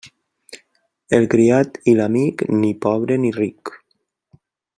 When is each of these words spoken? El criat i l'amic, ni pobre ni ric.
El 1.17 1.27
criat 1.33 1.77
i 1.93 1.95
l'amic, 1.99 2.41
ni 2.63 2.73
pobre 2.87 3.19
ni 3.27 3.35
ric. 3.41 3.75